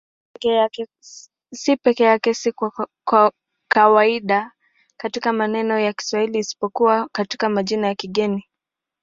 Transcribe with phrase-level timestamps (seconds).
[1.61, 2.53] C peke yake si
[3.67, 4.51] kawaida
[4.97, 8.45] katika maneno ya Kiswahili isipokuwa katika majina ya kigeni.